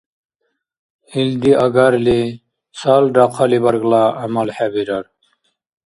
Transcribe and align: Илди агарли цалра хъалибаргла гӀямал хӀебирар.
Илди 1.19 1.51
агарли 1.65 2.19
цалра 2.77 3.25
хъалибаргла 3.35 4.03
гӀямал 4.15 4.49
хӀебирар. 4.55 5.05